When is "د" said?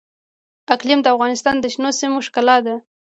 1.03-1.07, 1.59-1.65